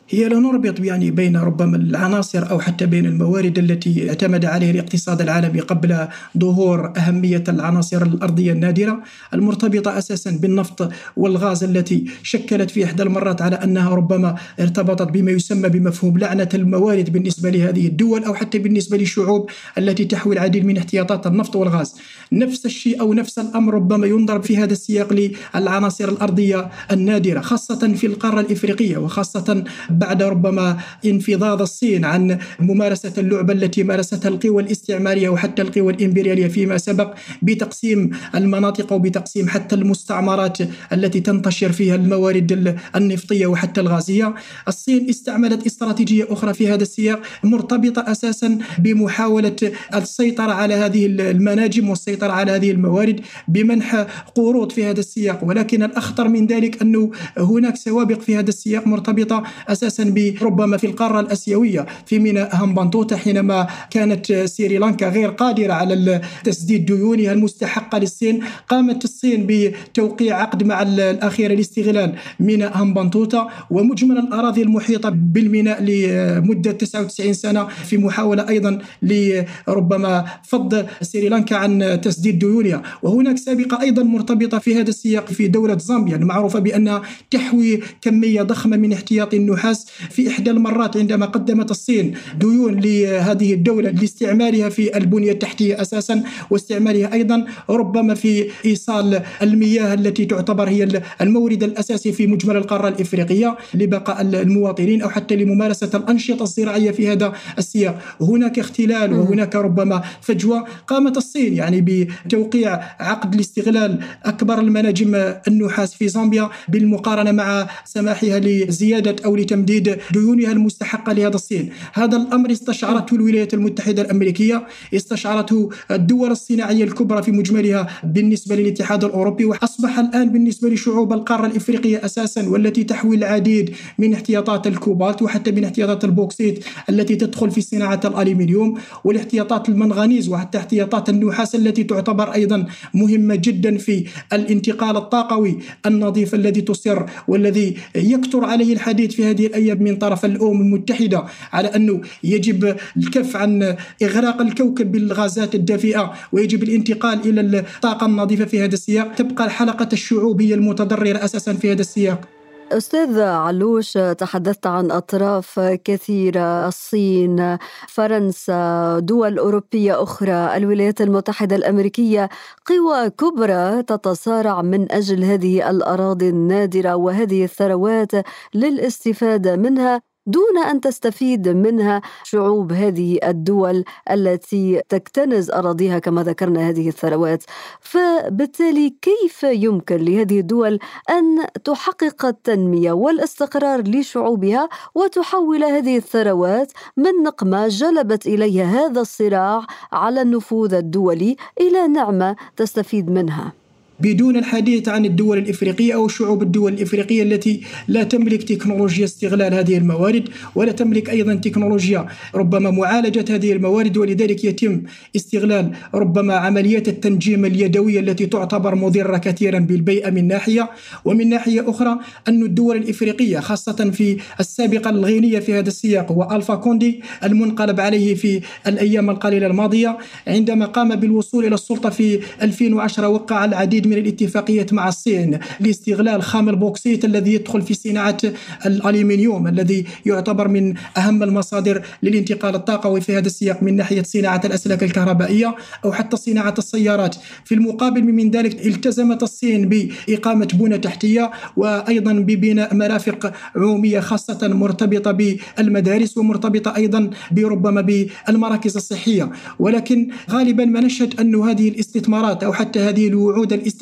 هي 0.09 0.29
لا 0.29 0.39
نربط 0.39 0.79
يعني 0.79 1.11
بين 1.11 1.37
ربما 1.37 1.77
العناصر 1.77 2.49
أو 2.49 2.59
حتى 2.59 2.85
بين 2.85 3.05
الموارد 3.05 3.57
التي 3.57 4.09
اعتمد 4.09 4.45
عليها 4.45 4.71
الاقتصاد 4.71 5.21
العالمي 5.21 5.59
قبل 5.59 6.07
ظهور 6.37 6.93
أهمية 6.97 7.43
العناصر 7.49 8.01
الأرضية 8.01 8.51
النادرة 8.51 9.03
المرتبطة 9.33 9.97
أساسا 9.97 10.31
بالنفط 10.31 10.91
والغاز 11.17 11.63
التي 11.63 12.05
شكلت 12.23 12.71
في 12.71 12.85
إحدى 12.85 13.03
المرات 13.03 13.41
على 13.41 13.55
أنها 13.55 13.89
ربما 13.89 14.35
ارتبطت 14.59 15.11
بما 15.11 15.31
يسمى 15.31 15.69
بمفهوم 15.69 16.17
لعنة 16.17 16.49
الموارد 16.53 17.09
بالنسبة 17.09 17.49
لهذه 17.49 17.87
الدول 17.87 18.23
أو 18.23 18.33
حتى 18.33 18.59
بالنسبة 18.59 18.97
للشعوب 18.97 19.49
التي 19.77 20.05
تحوي 20.05 20.33
العديد 20.33 20.65
من 20.65 20.77
احتياطات 20.77 21.27
النفط 21.27 21.55
والغاز. 21.55 21.95
نفس 22.31 22.65
الشيء 22.65 23.01
أو 23.01 23.13
نفس 23.13 23.39
الأمر 23.39 23.73
ربما 23.73 24.07
ينظر 24.07 24.41
في 24.41 24.57
هذا 24.57 24.73
السياق 24.73 25.13
للعناصر 25.13 26.09
الأرضية 26.09 26.69
النادرة 26.91 27.39
خاصة 27.39 27.93
في 27.93 28.07
القارة 28.07 28.39
الإفريقية 28.39 28.97
وخاصة 28.97 29.63
بعد 29.97 30.23
ربما 30.23 30.77
انفضاض 31.05 31.61
الصين 31.61 32.05
عن 32.05 32.37
ممارسة 32.59 33.13
اللعبة 33.17 33.53
التي 33.53 33.83
مارستها 33.83 34.29
القوى 34.29 34.63
الاستعمارية 34.63 35.29
وحتى 35.29 35.61
القوى 35.61 35.93
الإمبريالية 35.93 36.47
فيما 36.47 36.77
سبق 36.77 37.13
بتقسيم 37.41 38.09
المناطق 38.35 38.93
وبتقسيم 38.93 39.49
حتى 39.49 39.75
المستعمرات 39.75 40.57
التي 40.93 41.19
تنتشر 41.19 41.71
فيها 41.71 41.95
الموارد 41.95 42.77
النفطية 42.95 43.47
وحتى 43.47 43.81
الغازية. 43.81 44.33
الصين 44.67 45.09
استعملت 45.09 45.65
استراتيجية 45.65 46.27
أخرى 46.29 46.53
في 46.53 46.67
هذا 46.67 46.83
السياق 46.83 47.21
مرتبطة 47.43 48.11
أساسا 48.11 48.57
بمحاولة 48.79 49.55
السيطرة 49.95 50.51
على 50.51 50.73
هذه 50.73 51.05
المناجم 51.05 51.89
والسيطرة 51.89 52.31
على 52.31 52.51
هذه 52.51 52.71
الموارد 52.71 53.21
بمنح 53.47 54.05
قروض 54.35 54.71
في 54.71 54.85
هذا 54.85 54.99
السياق. 54.99 55.43
ولكن 55.43 55.83
الأخطر 55.83 56.27
من 56.27 56.47
ذلك 56.47 56.81
أنه 56.81 57.11
هناك 57.37 57.75
سوابق 57.75 58.19
في 58.19 58.35
هذا 58.35 58.49
السياق 58.49 58.87
مرتبطة 58.87 59.43
أساسا 59.67 59.86
أساسا 59.87 60.03
بربما 60.41 60.77
في 60.77 60.87
القارة 60.87 61.19
الأسيوية 61.19 61.85
في 62.05 62.19
ميناء 62.19 62.55
همبانتوتا 62.55 63.17
حينما 63.17 63.67
كانت 63.91 64.33
سريلانكا 64.33 65.09
غير 65.09 65.29
قادرة 65.29 65.73
على 65.73 66.21
تسديد 66.43 66.85
ديونها 66.85 67.33
المستحقة 67.33 67.97
للصين 67.97 68.39
قامت 68.69 69.03
الصين 69.03 69.45
بتوقيع 69.49 70.41
عقد 70.41 70.63
مع 70.63 70.81
الاخيره 70.81 71.53
لاستغلال 71.53 72.15
ميناء 72.39 72.77
همبانتوتا 72.77 73.47
ومجمل 73.69 74.17
الأراضي 74.17 74.61
المحيطة 74.61 75.09
بالميناء 75.09 75.83
لمدة 75.83 76.71
99 76.71 77.33
سنة 77.33 77.67
في 77.67 77.97
محاولة 77.97 78.49
أيضا 78.49 78.79
لربما 79.01 80.25
فض 80.43 80.85
سريلانكا 81.01 81.55
عن 81.55 82.01
تسديد 82.03 82.39
ديونها. 82.39 82.81
وهناك 83.03 83.37
سابقة 83.37 83.81
أيضا 83.81 84.03
مرتبطة 84.03 84.59
في 84.59 84.75
هذا 84.75 84.89
السياق 84.89 85.27
في 85.27 85.47
دولة 85.47 85.77
زامبيا 85.77 86.15
المعروفة 86.15 86.59
بأنها 86.59 87.01
تحوي 87.31 87.79
كمية 88.01 88.41
ضخمة 88.41 88.77
من 88.77 88.93
احتياط 88.93 89.33
النحاس 89.33 89.76
في 89.85 90.27
إحدى 90.29 90.51
المرات 90.51 90.97
عندما 90.97 91.25
قدمت 91.25 91.71
الصين 91.71 92.13
ديون 92.39 92.79
لهذه 92.79 93.53
الدولة 93.53 93.89
لاستعمالها 93.89 94.69
في 94.69 94.97
البنية 94.97 95.31
التحتية 95.31 95.81
أساسا 95.81 96.23
واستعمالها 96.49 97.13
أيضا 97.13 97.45
ربما 97.69 98.13
في 98.13 98.45
إيصال 98.65 99.21
المياه 99.41 99.93
التي 99.93 100.25
تعتبر 100.25 100.69
هي 100.69 101.01
المورد 101.21 101.63
الأساسي 101.63 102.11
في 102.11 102.27
مجمل 102.27 102.57
القارة 102.57 102.87
الإفريقية 102.87 103.57
لبقاء 103.73 104.21
المواطنين 104.21 105.01
أو 105.01 105.09
حتى 105.09 105.35
لممارسة 105.35 105.89
الأنشطة 105.93 106.43
الزراعية 106.43 106.91
في 106.91 107.07
هذا 107.11 107.33
السياق. 107.57 108.01
هناك 108.21 108.59
اختلال 108.59 109.13
وهناك 109.13 109.55
ربما 109.55 110.03
فجوة. 110.21 110.65
قامت 110.87 111.17
الصين 111.17 111.53
يعني 111.53 111.81
بتوقيع 111.81 112.79
عقد 112.99 113.35
لاستغلال 113.35 113.99
أكبر 114.25 114.59
المناجم 114.59 115.15
النحاس 115.47 115.93
في 115.93 116.07
زامبيا 116.07 116.49
بالمقارنة 116.67 117.31
مع 117.31 117.67
سماحها 117.85 118.39
لزيادة 118.39 119.15
أو 119.25 119.35
لتمديد 119.35 119.66
تمديد 119.67 119.97
ديونها 120.13 120.51
المستحقة 120.51 121.13
لهذا 121.13 121.35
الصين. 121.35 121.69
هذا 121.93 122.17
الأمر 122.17 122.51
استشعرته 122.51 123.15
الولايات 123.15 123.53
المتحدة 123.53 124.01
الأمريكية 124.01 124.67
استشعرته 124.95 125.69
الدول 125.91 126.31
الصناعية 126.31 126.83
الكبرى 126.83 127.23
في 127.23 127.31
مجملها 127.31 127.87
بالنسبة 128.03 128.55
للاتحاد 128.55 129.03
الأوروبي 129.03 129.45
وأصبح 129.45 129.99
الآن 129.99 130.29
بالنسبة 130.29 130.69
لشعوب 130.69 131.13
القارة 131.13 131.47
الإفريقية 131.47 132.05
أساسا 132.05 132.49
والتي 132.49 132.83
تحوي 132.83 133.15
العديد 133.15 133.75
من 133.99 134.13
احتياطات 134.13 134.67
الكوبالت 134.67 135.21
وحتى 135.21 135.51
من 135.51 135.63
احتياطات 135.63 136.03
البوكسيت 136.03 136.65
التي 136.89 137.15
تدخل 137.15 137.51
في 137.51 137.61
صناعة 137.61 138.01
الألمنيوم 138.05 138.77
والاحتياطات 139.03 139.69
المنغنيز 139.69 140.29
وحتى 140.29 140.57
احتياطات 140.57 141.09
النحاس 141.09 141.55
التي 141.55 141.83
تعتبر 141.83 142.33
أيضا 142.33 142.65
مهمة 142.93 143.35
جدا 143.35 143.77
في 143.77 144.05
الانتقال 144.33 144.97
الطاقوي 144.97 145.57
النظيف 145.85 146.35
الذي 146.35 146.61
تصر 146.61 147.05
والذي 147.27 147.77
يكثر 147.95 148.45
عليه 148.45 148.73
الحديث 148.73 149.15
في 149.15 149.25
هذه 149.25 149.56
الأيام 149.57 149.83
من 149.83 149.95
طرف 149.95 150.25
الأمم 150.25 150.61
المتحدة 150.61 151.25
على 151.53 151.67
أنه 151.67 152.01
يجب 152.23 152.75
الكف 152.97 153.35
عن 153.35 153.75
إغراق 154.03 154.41
الكوكب 154.41 154.91
بالغازات 154.91 155.55
الدافئة 155.55 156.13
ويجب 156.31 156.63
الانتقال 156.63 157.19
إلى 157.29 157.59
الطاقة 157.59 158.05
النظيفة 158.05 158.45
في 158.45 158.63
هذا 158.63 158.73
السياق. 158.73 159.15
تبقى 159.15 159.45
الحلقة 159.45 159.89
الشعوبية 159.93 160.55
المتضررة 160.55 161.25
أساسا 161.25 161.53
في 161.53 161.71
هذا 161.71 161.81
السياق. 161.81 162.36
أستاذ 162.71 163.19
علوش 163.19 163.93
تحدثت 163.93 164.67
عن 164.67 164.91
أطراف 164.91 165.59
كثيرة 165.59 166.67
الصين 166.67 167.57
فرنسا 167.87 168.99
دول 168.99 169.39
أوروبية 169.39 170.03
أخرى 170.03 170.57
الولايات 170.57 171.01
المتحدة 171.01 171.55
الأمريكية 171.55 172.29
قوى 172.65 173.09
كبرى 173.09 173.83
تتصارع 173.83 174.61
من 174.61 174.91
أجل 174.91 175.23
هذه 175.23 175.69
الأراضي 175.69 176.29
النادرة 176.29 176.95
وهذه 176.95 177.43
الثروات 177.43 178.11
للاستفادة 178.53 179.55
منها. 179.55 180.01
دون 180.27 180.57
أن 180.57 180.81
تستفيد 180.81 181.49
منها 181.49 182.01
شعوب 182.23 182.71
هذه 182.71 183.19
الدول 183.23 183.83
التي 184.11 184.81
تكتنز 184.89 185.51
أراضيها 185.51 185.99
كما 185.99 186.23
ذكرنا 186.23 186.69
هذه 186.69 186.87
الثروات. 186.87 187.43
فبالتالي 187.79 188.95
كيف 189.01 189.43
يمكن 189.43 189.97
لهذه 189.97 190.39
الدول 190.39 190.79
أن 191.09 191.45
تحقق 191.63 192.25
التنمية 192.25 192.91
والاستقرار 192.91 193.81
لشعوبها 193.81 194.69
وتحول 194.95 195.63
هذه 195.63 195.97
الثروات 195.97 196.71
من 196.97 197.11
نقمة 197.23 197.67
جلبت 197.67 198.27
إليها 198.27 198.65
هذا 198.65 199.01
الصراع 199.01 199.65
على 199.91 200.21
النفوذ 200.21 200.73
الدولي 200.73 201.35
إلى 201.61 201.87
نعمة 201.87 202.35
تستفيد 202.55 203.09
منها؟ 203.09 203.66
بدون 203.99 204.37
الحديث 204.37 204.89
عن 204.89 205.05
الدول 205.05 205.37
الإفريقية 205.37 205.93
أو 205.93 206.07
شعوب 206.07 206.41
الدول 206.41 206.73
الإفريقية 206.73 207.23
التي 207.23 207.61
لا 207.87 208.03
تملك 208.03 208.43
تكنولوجيا 208.43 209.05
استغلال 209.05 209.53
هذه 209.53 209.77
الموارد 209.77 210.29
ولا 210.55 210.71
تملك 210.71 211.09
أيضا 211.09 211.35
تكنولوجيا 211.35 212.05
ربما 212.35 212.71
معالجة 212.71 213.25
هذه 213.35 213.51
الموارد 213.51 213.97
ولذلك 213.97 214.43
يتم 214.43 214.81
استغلال 215.15 215.71
ربما 215.93 216.33
عمليات 216.33 216.87
التنجيم 216.87 217.45
اليدوية 217.45 217.99
التي 217.99 218.25
تعتبر 218.25 218.75
مضرة 218.75 219.17
كثيرا 219.17 219.59
بالبيئة 219.59 220.09
من 220.09 220.27
ناحية 220.27 220.69
ومن 221.05 221.29
ناحية 221.29 221.69
أخرى 221.69 221.99
أن 222.27 222.43
الدول 222.43 222.77
الإفريقية 222.77 223.39
خاصة 223.39 223.91
في 223.91 224.17
السابقة 224.39 224.89
الغينية 224.89 225.39
في 225.39 225.53
هذا 225.53 225.67
السياق 225.67 226.11
هو 226.11 226.27
ألفا 226.31 226.55
كوندي 226.55 227.01
المنقلب 227.23 227.79
عليه 227.79 228.15
في 228.15 228.41
الأيام 228.67 229.09
القليلة 229.09 229.47
الماضية 229.47 229.97
عندما 230.27 230.65
قام 230.65 230.95
بالوصول 230.95 231.45
إلى 231.45 231.55
السلطة 231.55 231.89
في 231.89 232.19
2010 232.41 233.07
وقع 233.07 233.45
العديد 233.45 233.86
من 233.87 233.97
الاتفاقيات 233.97 234.73
مع 234.73 234.87
الصين 234.87 235.39
لاستغلال 235.59 236.23
خام 236.23 236.49
البوكسيت 236.49 237.05
الذي 237.05 237.33
يدخل 237.33 237.61
في 237.61 237.73
صناعة 237.73 238.17
الألمنيوم 238.65 239.47
الذي 239.47 239.85
يعتبر 240.05 240.47
من 240.47 240.73
أهم 240.97 241.23
المصادر 241.23 241.81
للانتقال 242.03 242.55
الطاقوي 242.55 243.01
في 243.01 243.17
هذا 243.17 243.25
السياق 243.25 243.63
من 243.63 243.75
ناحية 243.75 244.03
صناعة 244.03 244.41
الأسلاك 244.45 244.83
الكهربائية 244.83 245.55
أو 245.85 245.91
حتى 245.91 246.17
صناعة 246.17 246.53
السيارات. 246.57 247.15
في 247.45 247.55
المقابل 247.55 248.03
من 248.03 248.31
ذلك 248.31 248.65
التزمت 248.67 249.23
الصين 249.23 249.69
بإقامة 249.69 250.47
بنى 250.53 250.77
تحتية 250.77 251.31
وأيضا 251.57 252.13
ببناء 252.13 252.75
مرافق 252.75 253.33
عمومية 253.55 253.99
خاصة 253.99 254.47
مرتبطة 254.47 255.11
بالمدارس 255.11 256.17
ومرتبطة 256.17 256.75
أيضا 256.75 257.09
بربما 257.31 257.81
بالمراكز 257.81 258.75
الصحية. 258.75 259.31
ولكن 259.59 260.07
غالبا 260.29 260.65
ما 260.65 260.79
نشهد 260.79 261.19
أن 261.19 261.35
هذه 261.35 261.69
الاستثمارات 261.69 262.43
أو 262.43 262.53
حتى 262.53 262.79
هذه 262.79 263.07
الوعود 263.07 263.53
الاستثمارية 263.53 263.76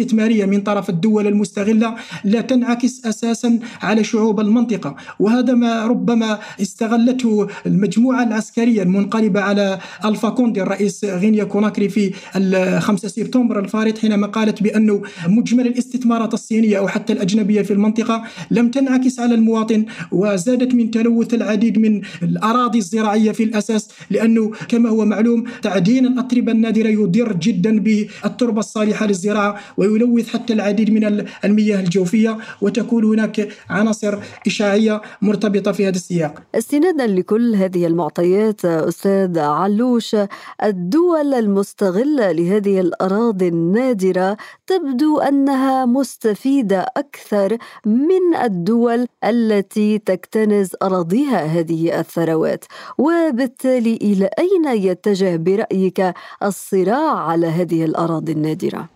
من 0.45 0.61
طرف 0.61 0.89
الدول 0.89 1.27
المستغلة 1.27 1.95
لا 2.23 2.41
تنعكس 2.41 3.05
أساسا 3.05 3.59
على 3.81 4.03
شعوب 4.03 4.39
المنطقة. 4.39 4.95
وهذا 5.19 5.53
ما 5.53 5.87
ربما 5.87 6.39
استغلته 6.61 7.47
المجموعة 7.65 8.23
العسكرية 8.23 8.83
المنقلبة 8.83 9.41
على 9.41 9.79
ألفا 10.05 10.29
كوندي 10.29 10.61
الرئيس 10.61 11.05
غينيا 11.05 11.43
كوناكري 11.43 11.89
في 11.89 12.13
5 12.79 13.07
سبتمبر 13.07 13.59
الفارط 13.59 13.97
حينما 13.97 14.27
قالت 14.27 14.63
بأنه 14.63 15.01
مجمل 15.27 15.67
الاستثمارات 15.67 16.33
الصينية 16.33 16.77
أو 16.77 16.87
حتى 16.87 17.13
الأجنبية 17.13 17.61
في 17.61 17.73
المنطقة 17.73 18.23
لم 18.51 18.71
تنعكس 18.71 19.19
على 19.19 19.35
المواطن 19.35 19.85
وزادت 20.11 20.75
من 20.75 20.91
تلوث 20.91 21.33
العديد 21.33 21.79
من 21.79 22.01
الأراضي 22.23 22.77
الزراعية 22.77 23.31
في 23.31 23.43
الأساس 23.43 23.89
لأنه 24.09 24.51
كما 24.67 24.89
هو 24.89 25.05
معلوم 25.05 25.43
تعدين 25.61 26.05
الأتربة 26.05 26.51
النادرة 26.51 26.87
يضر 26.87 27.33
جدا 27.33 27.79
بالتربة 27.79 28.59
الصالحة 28.59 29.05
للزراعة. 29.05 29.59
ويلوث 29.87 30.27
حتى 30.29 30.53
العديد 30.53 30.89
من 30.89 31.25
المياه 31.45 31.79
الجوفية 31.79 32.37
وتكون 32.61 33.03
هناك 33.03 33.47
عناصر 33.69 34.17
إشعاعية 34.47 35.01
مرتبطة 35.21 35.71
في 35.71 35.87
هذا 35.87 35.95
السياق 35.95 36.43
استنادا 36.55 37.07
لكل 37.07 37.55
هذه 37.55 37.87
المعطيات 37.87 38.65
أستاذ 38.65 39.39
علوش 39.39 40.15
الدول 40.63 41.33
المستغلة 41.33 42.31
لهذه 42.31 42.79
الأراضي 42.79 43.47
النادرة 43.47 44.37
تبدو 44.67 45.19
أنها 45.19 45.85
مستفيدة 45.85 46.85
أكثر 46.97 47.57
من 47.85 48.35
الدول 48.43 49.07
التي 49.23 49.97
تكتنز 49.99 50.69
أراضيها 50.83 51.45
هذه 51.45 51.99
الثروات 51.99 52.65
وبالتالي 52.97 53.95
إلى 53.95 54.29
أين 54.39 54.65
يتجه 54.77 55.35
برأيك 55.35 56.13
الصراع 56.43 57.17
على 57.19 57.47
هذه 57.47 57.85
الأراضي 57.85 58.31
النادرة؟ 58.31 58.89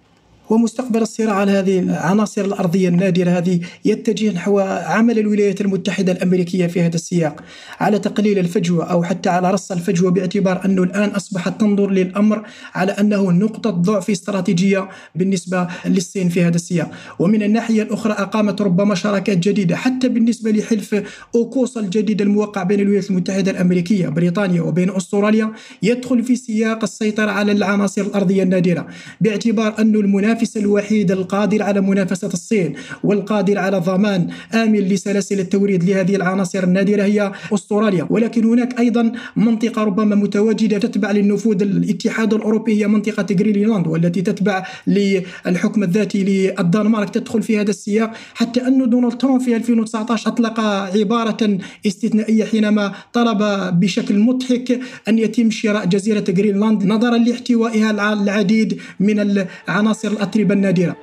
ومستقبل 0.49 1.01
الصراع 1.01 1.33
على 1.33 1.51
هذه 1.51 1.79
العناصر 1.79 2.45
الأرضية 2.45 2.89
النادرة 2.89 3.29
هذه 3.29 3.59
يتجه 3.85 4.31
نحو 4.31 4.59
عمل 4.59 5.19
الولايات 5.19 5.61
المتحدة 5.61 6.11
الأمريكية 6.11 6.67
في 6.67 6.81
هذا 6.81 6.95
السياق. 6.95 7.43
على 7.79 7.99
تقليل 7.99 8.39
الفجوة 8.39 8.83
أو 8.91 9.03
حتى 9.03 9.29
على 9.29 9.51
رص 9.51 9.71
الفجوة 9.71 10.11
باعتبار 10.11 10.65
أنه 10.65 10.83
الآن 10.83 11.09
أصبحت 11.09 11.61
تنظر 11.61 11.91
للأمر 11.91 12.43
على 12.73 12.91
أنه 12.91 13.31
نقطة 13.31 13.69
ضعف 13.69 14.09
استراتيجية 14.09 14.89
بالنسبة 15.15 15.67
للصين 15.85 16.29
في 16.29 16.43
هذا 16.43 16.55
السياق. 16.55 16.91
ومن 17.19 17.43
الناحية 17.43 17.81
الأخرى 17.81 18.13
أقامت 18.13 18.61
ربما 18.61 18.95
شراكات 18.95 19.37
جديدة 19.37 19.75
حتى 19.75 20.09
بالنسبة 20.09 20.51
لحلف 20.51 21.03
أوكوس 21.35 21.77
الجديد 21.77 22.21
الموقع 22.21 22.63
بين 22.63 22.79
الولايات 22.79 23.09
المتحدة 23.09 23.51
الأمريكية 23.51 24.07
بريطانيا 24.07 24.61
وبين 24.61 24.89
أستراليا 24.95 25.51
يدخل 25.83 26.23
في 26.23 26.35
سياق 26.35 26.83
السيطرة 26.83 27.31
على 27.31 27.51
العناصر 27.51 28.01
الأرضية 28.01 28.43
النادرة. 28.43 28.87
باعتبار 29.21 29.79
أن 29.79 29.95
المنافس 29.95 30.38
المنافس 30.39 30.57
الوحيد 30.57 31.11
القادر 31.11 31.63
على 31.63 31.81
منافسة 31.81 32.27
الصين 32.27 32.73
والقادر 33.03 33.57
على 33.57 33.77
ضمان 33.77 34.27
آمن 34.53 34.79
لسلاسل 34.79 35.39
التوريد 35.39 35.83
لهذه 35.83 36.15
العناصر 36.15 36.63
النادرة 36.63 37.03
هي 37.03 37.31
أستراليا. 37.53 38.07
ولكن 38.09 38.45
هناك 38.45 38.79
أيضا 38.79 39.11
منطقة 39.35 39.83
ربما 39.83 40.15
متواجدة 40.15 40.77
تتبع 40.77 41.11
للنفوذ 41.11 41.61
الاتحاد 41.61 42.33
الأوروبي 42.33 42.81
هي 42.81 42.87
منطقة 42.87 43.23
جرينلاند 43.23 43.87
والتي 43.87 44.21
تتبع 44.21 44.65
للحكم 44.87 45.83
الذاتي 45.83 46.23
للدنمارك. 46.23 47.09
تدخل 47.09 47.41
في 47.41 47.59
هذا 47.59 47.69
السياق 47.69 48.11
حتى 48.33 48.67
أن 48.67 48.89
دونالد 48.89 49.17
ترامب 49.17 49.41
في 49.41 49.55
2019 49.55 50.29
أطلق 50.29 50.59
عبارة 50.99 51.57
استثنائية 51.87 52.45
حينما 52.45 52.93
طلب 53.13 53.39
بشكل 53.79 54.19
مضحك 54.19 54.79
أن 55.07 55.19
يتم 55.19 55.51
شراء 55.51 55.85
جزيرة 55.85 56.19
جرينلاند 56.19 56.85
نظرا 56.85 57.17
لاحتوائها 57.17 57.91
العديد 58.13 58.79
من 58.99 59.19
العناصر 59.19 60.11
الأتربة 60.29 60.53
النادرة 60.53 60.95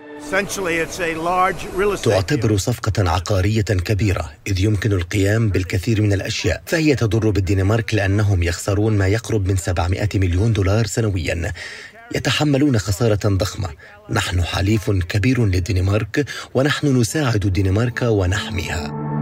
تعتبر 2.02 2.56
صفقة 2.56 3.10
عقارية 3.10 3.62
كبيرة 3.62 4.30
إذ 4.46 4.60
يمكن 4.60 4.92
القيام 4.92 5.48
بالكثير 5.48 6.02
من 6.02 6.12
الأشياء. 6.12 6.62
فهي 6.66 6.94
تضر 6.94 7.30
بالدنمارك 7.30 7.94
لأنهم 7.94 8.42
يخسرون 8.42 8.98
ما 8.98 9.06
يقرب 9.06 9.48
من 9.48 9.56
700 9.56 10.08
مليون 10.14 10.52
دولار 10.52 10.86
سنويا. 10.86 11.52
يتحملون 12.14 12.78
خسارة 12.78 13.20
ضخمة. 13.26 13.68
نحن 14.10 14.42
حليف 14.42 14.90
كبير 14.90 15.46
للدنمارك 15.46 16.26
ونحن 16.54 17.00
نساعد 17.00 17.46
الدنمارك 17.46 18.02
ونحميها. 18.02 19.15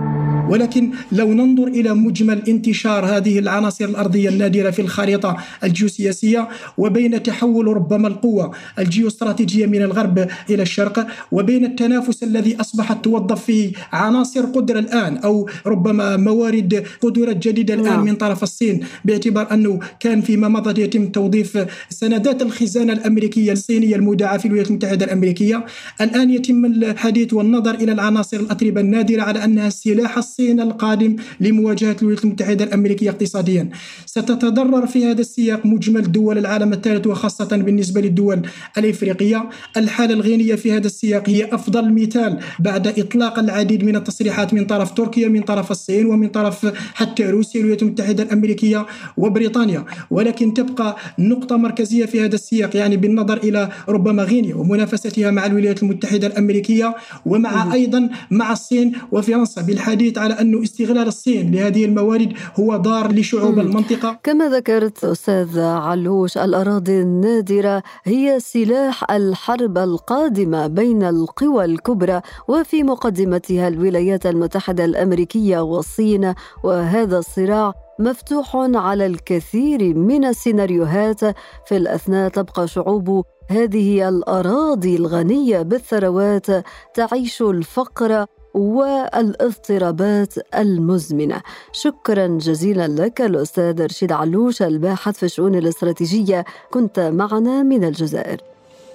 ولكن 0.48 0.90
لو 1.12 1.32
ننظر 1.32 1.66
إلى 1.66 1.94
مجمل 1.94 2.42
انتشار 2.48 3.06
هذه 3.06 3.38
العناصر 3.38 3.84
الأرضية 3.84 4.28
النادرة 4.28 4.70
في 4.70 4.82
الخريطة 4.82 5.36
الجيوسياسية 5.64 6.48
وبين 6.78 7.22
تحول 7.22 7.66
ربما 7.66 8.08
القوة 8.08 8.54
الجيوستراتيجية 8.78 9.66
من 9.66 9.82
الغرب 9.82 10.28
إلى 10.50 10.62
الشرق 10.62 11.06
وبين 11.32 11.64
التنافس 11.64 12.22
الذي 12.22 12.60
أصبحت 12.60 13.04
توظف 13.04 13.44
فيه 13.44 13.72
عناصر 13.92 14.44
قدرة 14.44 14.78
الآن 14.78 15.16
أو 15.16 15.48
ربما 15.66 16.16
موارد 16.16 16.84
قدرات 17.00 17.36
جديدة 17.36 17.74
الآن 17.74 17.86
نعم. 17.86 18.04
من 18.04 18.14
طرف 18.14 18.42
الصين 18.42 18.80
باعتبار 19.04 19.52
أنه 19.52 19.78
كان 20.00 20.20
فيما 20.20 20.48
مضى 20.48 20.82
يتم 20.82 21.06
توظيف 21.06 21.66
سندات 21.90 22.42
الخزانة 22.42 22.92
الأمريكية 22.92 23.52
الصينية 23.52 23.96
المودعة 23.96 24.38
في 24.38 24.46
الولايات 24.46 24.70
المتحدة 24.70 25.04
الأمريكية 25.04 25.64
الآن 26.00 26.30
يتم 26.30 26.64
الحديث 26.64 27.34
والنظر 27.34 27.74
إلى 27.74 27.92
العناصر 27.92 28.36
الأتربة 28.36 28.80
النادرة 28.80 29.22
على 29.22 29.44
أنها 29.44 29.66
السلاح 29.66 30.18
الصين 30.34 30.60
القادم 30.60 31.16
لمواجهة 31.40 31.96
الولايات 32.02 32.24
المتحدة 32.24 32.64
الأمريكية 32.64 33.10
اقتصاديا. 33.10 33.68
ستتضرر 34.06 34.86
في 34.86 35.06
هذا 35.06 35.20
السياق 35.20 35.66
مجمل 35.66 36.12
دول 36.12 36.38
العالم 36.38 36.72
الثالث 36.72 37.06
وخاصة 37.06 37.56
بالنسبة 37.56 38.00
للدول 38.00 38.42
الإفريقية. 38.78 39.48
الحالة 39.76 40.14
الغينية 40.14 40.54
في 40.54 40.72
هذا 40.72 40.86
السياق 40.86 41.28
هي 41.28 41.54
أفضل 41.54 41.92
مثال 41.94 42.38
بعد 42.58 42.86
إطلاق 42.86 43.38
العديد 43.38 43.84
من 43.84 43.96
التصريحات 43.96 44.54
من 44.54 44.64
طرف 44.64 44.90
تركيا 44.90 45.28
من 45.28 45.42
طرف 45.42 45.70
الصين 45.70 46.06
ومن 46.06 46.28
طرف 46.28 46.72
حتى 46.94 47.24
روسيا 47.24 47.60
الولايات 47.60 47.82
المتحدة 47.82 48.22
الأمريكية 48.22 48.86
وبريطانيا. 49.16 49.84
ولكن 50.10 50.54
تبقى 50.54 50.96
نقطة 51.18 51.56
مركزية 51.56 52.04
في 52.06 52.20
هذا 52.24 52.34
السياق 52.34 52.76
يعني 52.76 52.96
بالنظر 52.96 53.36
إلى 53.36 53.68
ربما 53.88 54.22
غينيا 54.22 54.54
ومنافستها 54.54 55.30
مع 55.30 55.46
الولايات 55.46 55.82
المتحدة 55.82 56.26
الأمريكية 56.26 56.94
ومع 57.26 57.72
أيضا 57.74 58.08
مع 58.30 58.52
الصين 58.52 58.92
وفرنسا. 59.12 59.62
بالحديث 59.62 60.23
على 60.24 60.40
أن 60.40 60.62
استغلال 60.62 61.08
الصين 61.08 61.54
لهذه 61.54 61.84
الموارد 61.84 62.32
هو 62.60 62.76
ضار 62.76 63.12
لشعوب 63.12 63.58
المنطقة. 63.58 64.18
كما 64.22 64.48
ذكرت 64.48 65.04
أستاذ 65.04 65.60
علوش 65.60 66.38
الأراضي 66.38 67.00
النادرة 67.00 67.82
هي 68.04 68.40
سلاح 68.40 69.10
الحرب 69.10 69.78
القادمة 69.78 70.66
بين 70.66 71.02
القوى 71.02 71.64
الكبرى 71.64 72.20
وفي 72.48 72.82
مقدمتها 72.82 73.68
الولايات 73.68 74.26
المتحدة 74.26 74.84
الأمريكية 74.84 75.58
والصين 75.58 76.34
وهذا 76.64 77.18
الصراع 77.18 77.72
مفتوح 77.98 78.56
على 78.56 79.06
الكثير 79.06 79.94
من 79.94 80.24
السيناريوهات. 80.24 81.20
في 81.66 81.76
الأثناء 81.76 82.28
تبقى 82.28 82.68
شعوب 82.68 83.24
هذه 83.50 84.08
الأراضي 84.08 84.96
الغنية 84.96 85.62
بالثروات 85.62 86.46
تعيش 86.94 87.42
الفقر 87.42 88.26
والاضطرابات 88.54 90.34
المزمنة. 90.54 91.42
شكرا 91.72 92.26
جزيلا 92.26 92.88
لك 92.88 93.20
الأستاذ 93.20 93.84
رشيد 93.84 94.12
علوش 94.12 94.62
الباحث 94.62 95.16
في 95.16 95.22
الشؤون 95.22 95.54
الاستراتيجية. 95.54 96.44
كنت 96.70 97.00
معنا 97.00 97.62
من 97.62 97.84
الجزائر. 97.84 98.40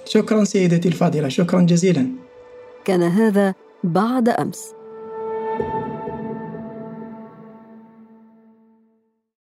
شكرا 0.04 0.44
سيدتي 0.44 0.88
الفاضلة 0.88 1.28
شكرا 1.28 1.60
جزيلا. 1.60 2.06
كان 2.84 3.02
هذا 3.02 3.54
بعد 3.84 4.28
أمس. 4.28 4.79